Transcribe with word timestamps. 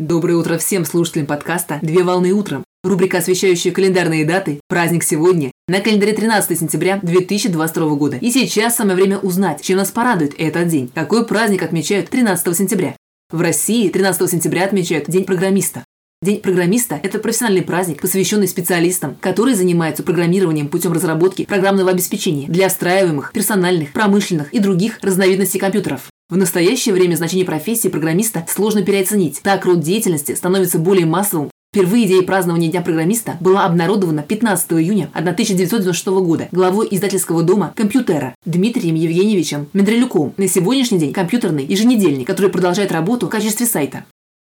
Доброе 0.00 0.36
утро 0.36 0.56
всем 0.56 0.86
слушателям 0.86 1.26
подкаста 1.26 1.78
«Две 1.82 2.02
волны 2.02 2.32
утром». 2.32 2.64
Рубрика, 2.82 3.18
освещающая 3.18 3.70
календарные 3.70 4.24
даты, 4.24 4.60
праздник 4.66 5.04
сегодня, 5.04 5.52
на 5.68 5.80
календаре 5.80 6.14
13 6.14 6.58
сентября 6.58 7.00
2022 7.02 7.94
года. 7.96 8.16
И 8.16 8.30
сейчас 8.30 8.76
самое 8.76 8.96
время 8.96 9.18
узнать, 9.18 9.60
чем 9.60 9.76
нас 9.76 9.90
порадует 9.90 10.32
этот 10.38 10.68
день. 10.68 10.90
Какой 10.94 11.26
праздник 11.26 11.62
отмечают 11.62 12.08
13 12.08 12.56
сентября? 12.56 12.96
В 13.30 13.42
России 13.42 13.90
13 13.90 14.30
сентября 14.30 14.64
отмечают 14.64 15.04
День 15.10 15.26
программиста. 15.26 15.84
День 16.22 16.40
программиста– 16.40 16.98
это 17.02 17.18
профессиональный 17.18 17.62
праздник, 17.62 18.00
посвященный 18.00 18.48
специалистам, 18.48 19.16
которые 19.20 19.54
занимаются 19.54 20.02
программированием 20.02 20.68
путем 20.68 20.94
разработки 20.94 21.44
программного 21.44 21.90
обеспечения 21.90 22.46
для 22.46 22.70
встраиваемых, 22.70 23.32
персональных, 23.34 23.92
промышленных 23.92 24.50
и 24.54 24.60
других 24.60 24.98
разновидностей 25.02 25.60
компьютеров. 25.60 26.09
В 26.30 26.36
настоящее 26.36 26.94
время 26.94 27.16
значение 27.16 27.44
профессии 27.44 27.88
программиста 27.88 28.46
сложно 28.48 28.82
переоценить. 28.82 29.40
Так 29.42 29.64
род 29.64 29.80
деятельности 29.80 30.36
становится 30.36 30.78
более 30.78 31.04
массовым. 31.04 31.50
Впервые 31.72 32.06
идея 32.06 32.22
празднования 32.22 32.70
Дня 32.70 32.82
программиста 32.82 33.36
была 33.40 33.64
обнародована 33.64 34.22
15 34.22 34.72
июня 34.74 35.10
1996 35.12 36.06
года 36.06 36.48
главой 36.52 36.86
издательского 36.90 37.42
дома 37.42 37.72
«Компьютера» 37.76 38.36
Дмитрием 38.44 38.94
Евгеньевичем 38.94 39.68
Мендрелюком. 39.72 40.32
На 40.36 40.46
сегодняшний 40.46 41.00
день 41.00 41.12
компьютерный 41.12 41.64
еженедельник, 41.64 42.28
который 42.28 42.50
продолжает 42.50 42.92
работу 42.92 43.26
в 43.26 43.30
качестве 43.30 43.66
сайта. 43.66 44.04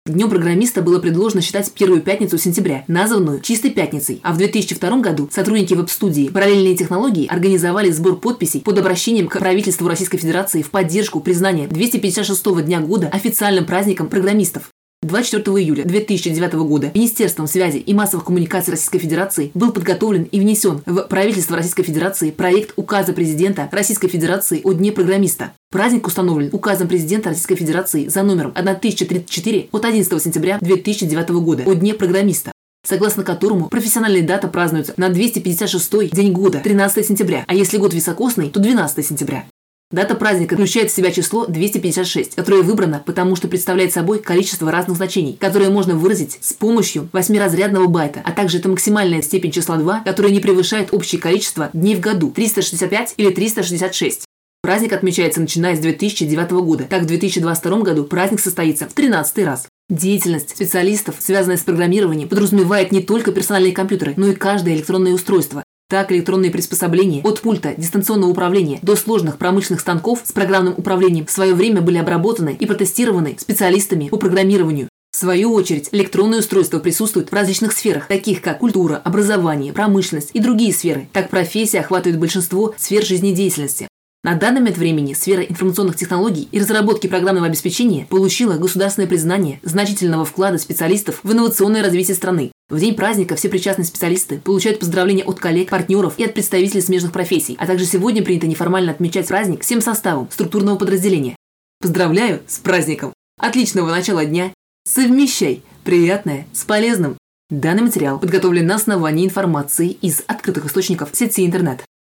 Днем 0.09 0.31
программиста 0.31 0.81
было 0.81 1.01
предложено 1.01 1.43
считать 1.43 1.71
первую 1.73 2.01
пятницу 2.01 2.39
сентября, 2.39 2.83
названную 2.89 3.41
«Чистой 3.41 3.71
пятницей», 3.71 4.21
а 4.23 4.33
в 4.33 4.39
2002 4.39 5.01
году 5.01 5.29
сотрудники 5.31 5.75
веб-студии 5.75 6.29
«Параллельные 6.29 6.77
технологии» 6.77 7.27
организовали 7.27 7.91
сбор 7.91 8.17
подписей 8.17 8.63
под 8.63 8.79
обращением 8.79 9.29
к 9.29 9.39
правительству 9.39 9.87
Российской 9.87 10.17
Федерации 10.17 10.63
в 10.63 10.71
поддержку 10.71 11.21
признания 11.21 11.67
256-го 11.67 12.61
дня 12.61 12.81
года 12.81 13.09
официальным 13.09 13.67
праздником 13.67 14.09
программистов. 14.09 14.71
24 15.09 15.57
июля 15.59 15.85
2009 15.85 16.53
года 16.55 16.91
Министерством 16.95 17.47
связи 17.47 17.79
и 17.79 17.95
массовых 17.95 18.27
коммуникаций 18.27 18.73
Российской 18.73 18.99
Федерации 18.99 19.51
был 19.55 19.73
подготовлен 19.73 20.25
и 20.25 20.39
внесен 20.39 20.83
в 20.87 21.03
правительство 21.03 21.57
Российской 21.57 21.83
Федерации 21.83 22.31
проект 22.31 22.75
указа 22.77 23.13
президента 23.13 23.69
Российской 23.73 24.09
Федерации 24.09 24.61
о 24.65 24.73
Дне 24.73 24.93
программиста. 24.93 25.53
Праздник 25.71 26.07
установлен 26.07 26.51
указом 26.53 26.89
президента 26.89 27.31
Российской 27.31 27.57
Федерации 27.57 28.09
за 28.09 28.23
номером 28.23 28.53
1034 28.55 29.69
от 29.73 29.85
11 29.85 30.23
сентября 30.23 30.59
2009 30.61 31.29
года 31.31 31.63
о 31.67 31.75
Дне 31.75 31.95
программиста 31.95 32.53
согласно 32.87 33.23
которому 33.23 33.69
профессиональная 33.69 34.23
дата 34.23 34.49
празднуется 34.49 34.95
на 34.97 35.11
256 35.11 36.11
день 36.11 36.33
года, 36.33 36.61
13 36.61 37.05
сентября, 37.05 37.45
а 37.47 37.55
если 37.55 37.77
год 37.77 37.93
високосный, 37.93 38.49
то 38.49 38.61
12 38.61 39.05
сентября. 39.05 39.45
Дата 39.91 40.15
праздника 40.15 40.55
включает 40.55 40.91
в 40.91 40.95
себя 40.95 41.11
число 41.11 41.47
256, 41.47 42.35
которое 42.35 42.61
выбрано, 42.61 43.03
потому 43.07 43.37
что 43.37 43.49
представляет 43.49 43.91
собой 43.91 44.19
количество 44.19 44.71
разных 44.71 44.99
значений, 44.99 45.39
которые 45.41 45.71
можно 45.71 45.95
выразить 45.95 46.37
с 46.43 46.53
помощью 46.53 47.09
восьмиразрядного 47.15 47.87
байта, 47.87 48.21
а 48.23 48.33
также 48.33 48.59
это 48.59 48.69
максимальная 48.69 49.23
степень 49.23 49.51
числа 49.51 49.79
2, 49.79 50.01
которая 50.01 50.31
не 50.31 50.41
превышает 50.41 50.93
общее 50.93 51.19
количество 51.19 51.71
дней 51.73 51.97
в 51.97 52.01
году– 52.01 52.31
365 52.35 53.15
или 53.17 53.31
366. 53.31 54.27
Праздник 54.61 54.93
отмечается 54.93 55.41
начиная 55.41 55.75
с 55.75 55.79
2009 55.79 56.51
года. 56.51 56.85
Так, 56.85 57.05
в 57.05 57.07
2022 57.07 57.79
году 57.79 58.05
праздник 58.05 58.41
состоится 58.41 58.87
в 58.87 58.93
13 58.93 59.39
раз. 59.47 59.69
Деятельность 59.89 60.51
специалистов, 60.51 61.15
связанная 61.19 61.57
с 61.57 61.63
программированием, 61.63 62.29
подразумевает 62.29 62.93
не 62.93 63.01
только 63.01 63.33
персональные 63.33 63.73
компьютеры, 63.73 64.13
но 64.19 64.27
и 64.27 64.35
каждое 64.35 64.75
электронное 64.75 65.15
устройство, 65.15 65.65
так, 65.89 66.13
электронные 66.13 66.51
приспособления 66.51 67.23
от 67.23 67.41
пульта 67.41 67.75
дистанционного 67.77 68.31
управления 68.31 68.79
до 68.83 68.95
сложных 68.95 69.39
промышленных 69.39 69.81
станков 69.81 70.21
с 70.25 70.33
программным 70.33 70.75
управлением 70.77 71.25
в 71.25 71.31
свое 71.31 71.55
время 71.55 71.81
были 71.81 71.97
обработаны 71.97 72.55
и 72.59 72.67
протестированы 72.67 73.37
специалистами 73.39 74.09
по 74.09 74.19
программированию. 74.19 74.89
В 75.11 75.17
свою 75.17 75.55
очередь, 75.55 75.89
электронные 75.93 76.41
устройства 76.41 76.79
присутствуют 76.79 77.31
в 77.31 77.35
различных 77.35 77.73
сферах, 77.73 78.07
таких 78.07 78.43
как 78.43 78.59
культура, 78.59 79.01
образование, 79.03 79.73
промышленность 79.73 80.31
и 80.35 80.41
другие 80.41 80.75
сферы. 80.75 81.09
Так 81.13 81.31
профессия 81.31 81.81
охватывает 81.81 82.21
большинство 82.21 82.75
сфер 82.77 83.05
жизнедеятельности. 83.05 83.89
На 84.23 84.35
данный 84.35 84.61
момент 84.61 84.77
времени 84.77 85.15
сфера 85.15 85.43
информационных 85.43 85.97
технологий 85.97 86.49
и 86.53 86.61
разработки 86.61 87.07
программного 87.07 87.47
обеспечения 87.47 88.07
получила 88.11 88.59
государственное 88.59 89.09
признание 89.09 89.59
значительного 89.63 90.27
вклада 90.27 90.59
специалистов 90.59 91.21
в 91.23 91.33
инновационное 91.33 91.83
развитие 91.83 92.15
страны. 92.15 92.53
В 92.71 92.79
день 92.79 92.95
праздника 92.95 93.35
все 93.35 93.49
причастные 93.49 93.87
специалисты 93.87 94.41
получают 94.41 94.79
поздравления 94.79 95.25
от 95.25 95.41
коллег, 95.41 95.71
партнеров 95.71 96.19
и 96.19 96.25
от 96.25 96.35
представителей 96.35 96.83
смежных 96.83 97.13
профессий, 97.13 97.57
а 97.59 97.67
также 97.67 97.87
сегодня 97.87 98.23
принято 98.23 98.47
неформально 98.47 98.93
отмечать 98.93 99.27
праздник 99.27 99.63
всем 99.63 99.81
составом 99.81 100.31
структурного 100.31 100.77
подразделения. 100.77 101.35
Поздравляю 101.81 102.43
с 102.47 102.59
праздником! 102.59 103.15
Отличного 103.41 103.91
начала 103.91 104.27
дня! 104.27 104.53
Совмещай 104.85 105.63
приятное 105.83 106.47
с 106.53 106.65
полезным! 106.65 107.17
Данный 107.49 107.85
материал 107.85 108.19
подготовлен 108.19 108.67
на 108.67 108.75
основании 108.75 109.25
информации 109.25 109.89
из 109.89 110.23
открытых 110.27 110.67
источников 110.67 111.09
сети 111.15 111.47
интернет. 111.47 111.89